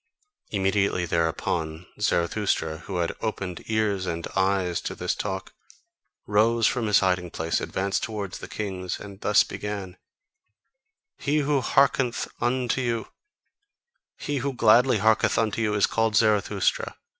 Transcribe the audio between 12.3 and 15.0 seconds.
unto you, he who gladly